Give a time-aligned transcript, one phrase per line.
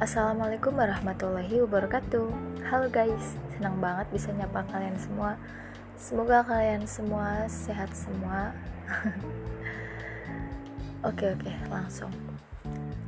[0.00, 2.32] Assalamualaikum warahmatullahi wabarakatuh.
[2.72, 5.36] Halo guys, senang banget bisa nyapa kalian semua.
[6.00, 8.56] Semoga kalian semua sehat semua.
[11.04, 12.08] Oke oke langsung.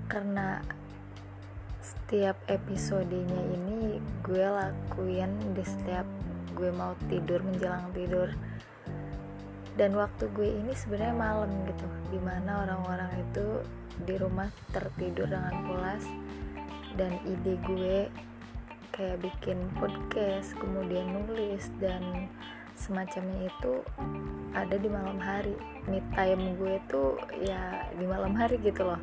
[0.04, 0.60] Karena
[1.80, 6.04] setiap episodenya ini gue lakuin di setiap
[6.52, 8.28] gue mau tidur menjelang tidur.
[9.80, 13.64] Dan waktu gue ini sebenarnya malam gitu di mana orang-orang itu
[14.04, 16.04] di rumah tertidur dengan pulas
[16.96, 18.08] dan ide gue
[18.92, 22.28] kayak bikin podcast kemudian nulis dan
[22.76, 23.80] semacamnya itu
[24.52, 25.56] ada di malam hari.
[25.88, 29.00] Me time gue tuh ya di malam hari gitu loh.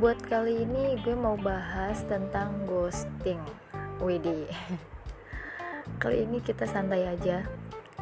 [0.00, 3.40] Buat kali ini gue mau bahas tentang ghosting
[4.00, 4.48] WD
[6.02, 7.44] kali ini kita santai aja.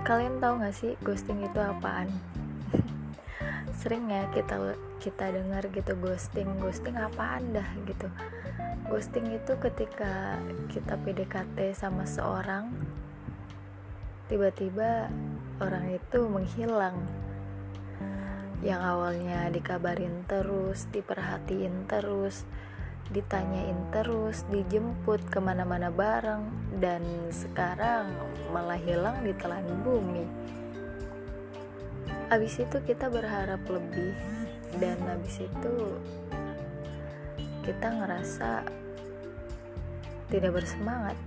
[0.06, 2.08] Kalian tahu gak sih ghosting itu apaan
[3.80, 7.64] sering ya kita kita dengar gitu ghosting ghosting apaan dah?
[7.88, 8.12] gitu.
[8.92, 10.36] Ghosting itu ketika
[10.68, 12.68] kita PDKT sama seorang
[14.28, 15.08] tiba-tiba
[15.64, 17.00] orang itu menghilang.
[18.60, 22.44] Yang awalnya dikabarin terus diperhatiin terus
[23.10, 26.46] ditanyain terus, dijemput ke mana-mana bareng,
[26.78, 27.02] dan
[27.34, 28.14] sekarang
[28.54, 30.24] malah hilang di telan bumi.
[32.30, 34.14] Abis itu kita berharap lebih,
[34.78, 35.74] dan abis itu
[37.66, 38.62] kita ngerasa
[40.30, 41.18] tidak bersemangat.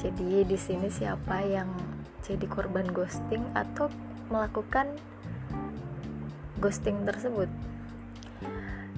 [0.00, 1.68] Jadi di sini siapa yang
[2.24, 3.92] jadi korban ghosting atau
[4.32, 4.88] melakukan
[6.56, 7.52] ghosting tersebut?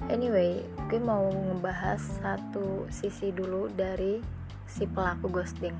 [0.07, 4.23] Anyway, gue mau ngebahas satu sisi dulu dari
[4.63, 5.75] si pelaku ghosting.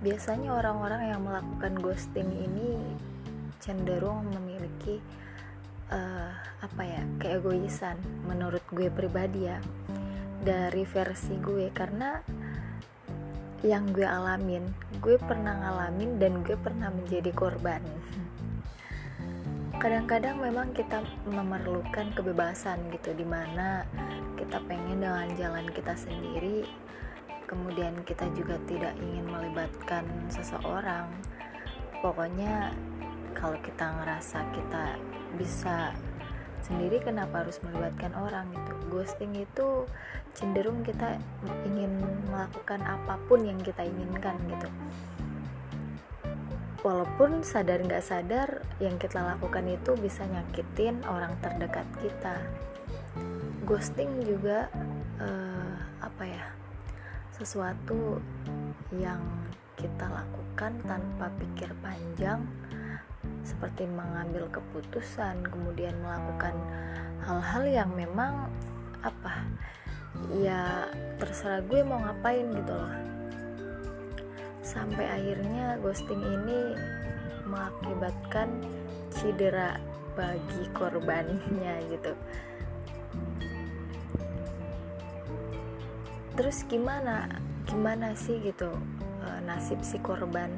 [0.00, 2.96] Biasanya orang-orang yang melakukan ghosting ini
[3.60, 4.98] cenderung memiliki
[5.92, 6.32] uh,
[6.64, 9.60] apa ya keegoisan menurut gue pribadi ya
[10.40, 11.68] dari versi gue.
[11.70, 12.16] Karena
[13.60, 14.64] yang gue alamin
[15.04, 17.84] gue pernah ngalamin dan gue pernah menjadi korban.
[19.80, 23.84] Kadang-kadang memang kita memerlukan kebebasan gitu di mana
[24.36, 26.64] kita pengen dengan jalan kita sendiri
[27.50, 31.10] kemudian kita juga tidak ingin melibatkan seseorang.
[31.98, 32.70] Pokoknya
[33.34, 34.98] kalau kita ngerasa kita
[35.38, 35.94] bisa
[36.60, 38.72] sendiri kenapa harus melibatkan orang gitu?
[38.92, 39.88] Ghosting itu
[40.36, 41.18] cenderung kita
[41.66, 41.98] ingin
[42.30, 44.68] melakukan apa pun yang kita inginkan gitu.
[46.80, 52.40] Walaupun sadar nggak sadar yang kita lakukan itu bisa nyakitin orang terdekat kita.
[53.68, 54.72] Ghosting juga
[55.20, 56.44] uh, apa ya
[57.36, 58.20] sesuatu
[58.96, 59.20] yang
[59.76, 62.44] kita lakukan tanpa pikir panjang
[63.50, 66.54] seperti mengambil keputusan kemudian melakukan
[67.26, 68.46] hal-hal yang memang
[69.02, 69.50] apa
[70.38, 70.86] ya
[71.18, 72.94] terserah gue mau ngapain gitu loh.
[74.60, 76.78] Sampai akhirnya ghosting ini
[77.48, 78.62] mengakibatkan
[79.10, 79.80] cedera
[80.14, 82.12] bagi korbannya gitu.
[86.38, 87.26] Terus gimana
[87.68, 88.72] gimana sih gitu
[89.22, 90.50] e, nasib si korban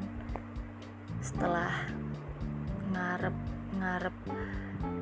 [1.19, 1.71] setelah
[2.93, 3.35] ngarep
[3.81, 4.15] ngarep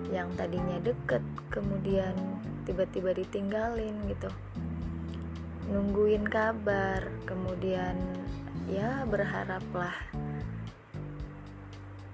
[0.09, 1.22] yang tadinya deket
[1.52, 2.16] kemudian
[2.63, 4.31] tiba-tiba ditinggalin gitu.
[5.68, 8.00] Nungguin kabar kemudian
[8.72, 9.96] ya berharaplah.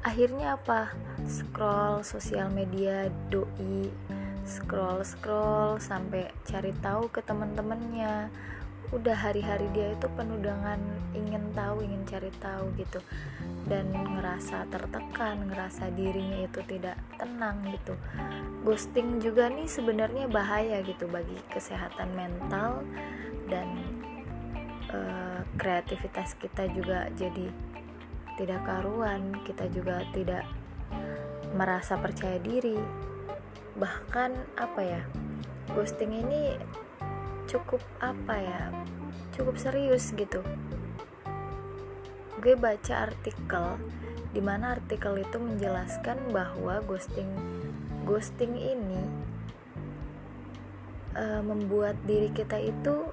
[0.01, 0.93] Akhirnya apa?
[1.25, 3.91] Scroll sosial media doi
[4.47, 8.31] scroll scroll sampai cari tahu ke teman-temannya
[8.95, 10.79] udah hari-hari dia itu penuh dengan
[11.11, 12.99] ingin tahu ingin cari tahu gitu.
[13.67, 17.99] Dan ngerasa tertekan ngerasa dirinya itu tidak tenang gitu.
[18.63, 22.83] Ghosting juga nih sebenarnya bahaya gitu bagi kesehatan mental
[23.51, 23.67] dan
[24.91, 27.51] uh, kreativitas kita juga jadi
[28.37, 30.47] tidak karuan kita juga tidak
[31.51, 32.79] merasa percaya diri.
[33.75, 35.01] Bahkan apa ya
[35.75, 36.55] ghosting ini
[37.47, 38.63] cukup apa ya
[39.33, 40.43] cukup serius gitu.
[42.37, 43.79] Gue baca artikel
[44.35, 47.31] di mana artikel itu menjelaskan bahwa ghosting
[48.03, 49.01] ghosting ini
[51.17, 53.09] uh, membuat diri kita itu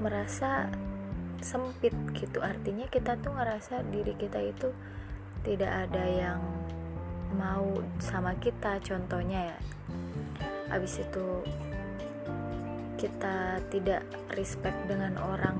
[0.00, 0.70] merasa
[1.40, 2.40] sempit gitu.
[2.44, 4.68] Artinya kita tuh ngerasa diri kita itu
[5.40, 6.40] tidak ada yang
[7.36, 9.58] mau sama kita contohnya ya.
[10.70, 11.42] Habis itu
[13.00, 14.04] kita tidak
[14.36, 15.56] respect dengan orang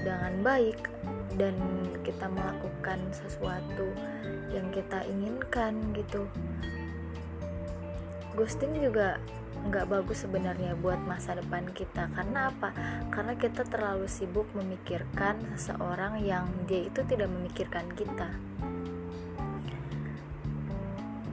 [0.00, 0.88] dengan baik
[1.36, 1.52] dan
[2.00, 3.92] kita melakukan sesuatu
[4.48, 6.24] yang kita inginkan gitu.
[8.32, 9.20] Ghosting juga
[9.68, 12.08] nggak bagus sebenarnya buat masa depan kita.
[12.16, 12.72] Karena apa?
[13.12, 18.30] Karena kita terlalu sibuk memikirkan seseorang yang dia itu tidak memikirkan kita.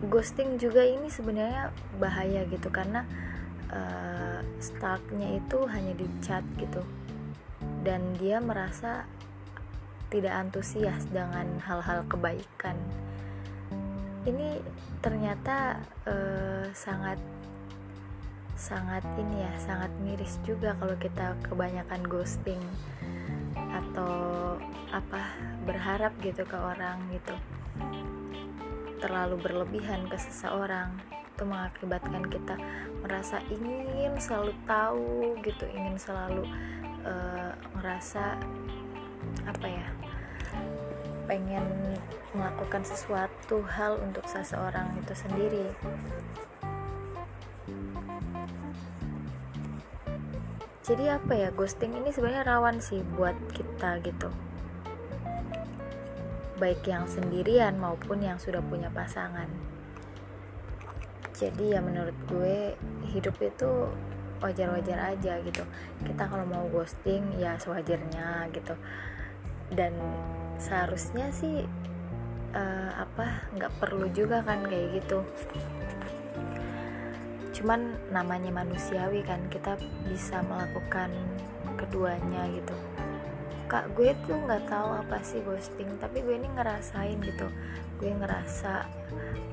[0.05, 3.07] Ghosting juga ini sebenarnya bahaya gitu karena
[3.71, 6.81] uh, stalknya itu hanya di chat gitu.
[7.85, 9.05] Dan dia merasa
[10.09, 12.77] tidak antusias dengan hal-hal kebaikan.
[14.25, 14.57] Ini
[15.01, 17.21] ternyata uh, sangat
[18.55, 22.63] sangat ini ya sangat miris juga kalau kita kebanyakan ghosting
[23.53, 24.55] atau
[24.95, 25.27] apa
[25.67, 27.35] berharap gitu ke orang gitu.
[29.03, 30.95] Terlalu berlebihan ke seseorang
[31.35, 32.55] itu mengakibatkan kita
[33.03, 36.47] merasa ingin selalu tahu gitu ingin selalu
[37.03, 38.39] uh, ngerasa
[39.43, 39.87] apa ya
[41.27, 41.67] pengen
[42.31, 45.67] melakukan sesuatu hal untuk seseorang itu sendiri.
[50.85, 54.29] Jadi apa ya ghosting ini sebenarnya rawan sih buat kita gitu.
[56.61, 59.49] Baik yang sendirian maupun yang sudah punya pasangan
[61.35, 62.79] jadi ya menurut gue
[63.11, 63.91] hidup itu
[64.39, 65.63] wajar-wajar aja gitu.
[66.03, 68.75] Kita kalau mau ghosting ya sewajarnya gitu.
[69.71, 69.91] Dan
[70.59, 71.67] seharusnya sih
[72.55, 75.19] uh, apa nggak perlu juga kan kayak gitu.
[77.55, 81.11] Cuman namanya manusiawi kan kita bisa melakukan
[81.75, 82.75] keduanya gitu.
[83.65, 87.47] Kak gue tuh nggak tahu apa sih ghosting tapi gue ini ngerasain gitu.
[87.97, 88.85] Gue ngerasa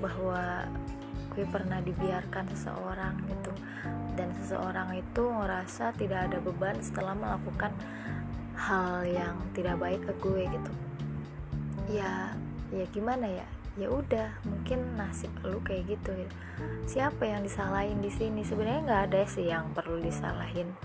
[0.02, 0.66] bahwa
[1.32, 3.52] gue pernah dibiarkan seseorang gitu.
[4.12, 7.72] Dan seseorang itu ngerasa tidak ada beban setelah melakukan
[8.54, 10.72] hal yang tidak baik ke gue gitu.
[11.88, 12.36] Ya
[12.68, 13.48] ya gimana ya?
[13.80, 16.28] Ya udah mungkin nasib lu kayak gitu ya.
[16.84, 18.44] siapa yang disalahin di sini?
[18.44, 20.76] Sebenarnya nggak ada sih yang perlu disalahin.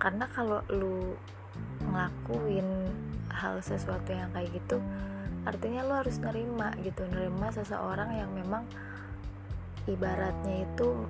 [0.00, 1.12] Karena kalau lu
[1.84, 2.88] ngelakuin
[3.28, 4.80] hal sesuatu yang kayak gitu
[5.42, 8.62] artinya lu harus nerima gitu nerima seseorang yang memang
[9.90, 11.06] ibaratnya itu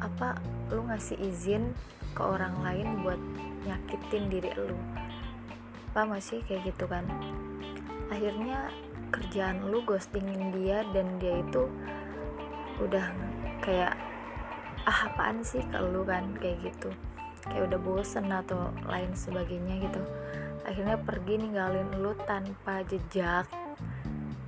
[0.00, 0.40] apa
[0.72, 1.70] lu ngasih izin
[2.16, 3.20] ke orang lain buat
[3.68, 4.74] nyakitin diri lu.
[5.92, 7.06] Apa masih kayak gitu kan.
[8.10, 8.70] Akhirnya
[9.10, 11.66] kerjaan lu ghostingin dia dan dia itu
[12.80, 13.12] udah
[13.60, 13.94] kayak
[14.88, 16.02] ah apaan sih kalau lu?
[16.02, 16.90] kan kayak gitu.
[17.46, 20.02] Kayak udah bosen atau lain sebagainya gitu.
[20.66, 23.46] Akhirnya pergi ninggalin lu tanpa jejak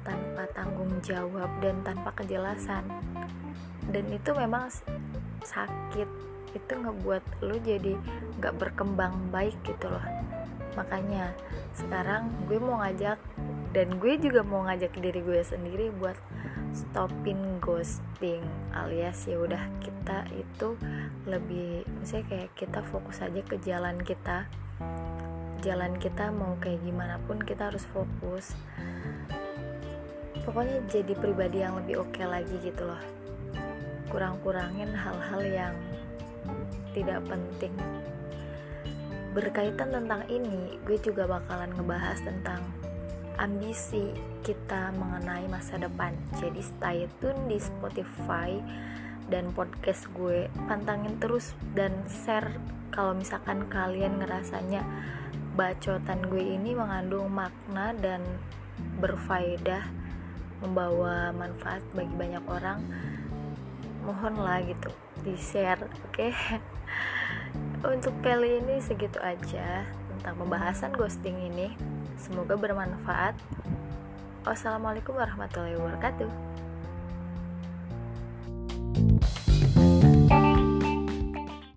[0.03, 2.83] tanpa tanggung jawab dan tanpa kejelasan
[3.91, 4.71] dan itu memang
[5.43, 6.09] sakit.
[6.53, 7.97] Itu ngebuat lu jadi
[8.39, 10.05] nggak berkembang baik gitu loh.
[10.79, 11.33] Makanya
[11.75, 13.19] sekarang gue mau ngajak
[13.73, 16.17] dan gue juga mau ngajak diri gue sendiri buat
[16.73, 18.41] stopin ghosting
[18.73, 20.73] alias ya udah kita itu
[21.29, 24.49] lebih misalnya kayak kita fokus aja ke jalan kita.
[25.63, 28.57] Jalan kita mau kayak gimana pun kita harus fokus.
[30.43, 33.22] Pokoknya jadi pribadi yang lebih oke okay lagi gitu loh
[34.13, 35.75] kurang-kurangin hal-hal yang
[36.93, 37.73] tidak penting
[39.33, 42.61] berkaitan tentang ini gue juga bakalan ngebahas tentang
[43.41, 44.13] ambisi
[44.45, 46.13] kita mengenai masa depan.
[46.37, 48.61] Jadi stay tune di Spotify
[49.33, 50.53] dan podcast gue.
[50.69, 52.53] Pantangin terus dan share
[52.93, 54.85] kalau misalkan kalian ngerasanya
[55.57, 58.21] bacotan gue ini mengandung makna dan
[59.01, 59.89] berfaedah
[60.61, 62.79] membawa manfaat bagi banyak orang
[64.03, 64.91] mohonlah gitu
[65.23, 66.35] di share oke okay?
[67.95, 71.75] untuk kali ini segitu aja tentang pembahasan ghosting ini
[72.23, 73.35] Semoga bermanfaat.
[74.47, 76.52] Wassalamualaikum warahmatullahi wabarakatuh.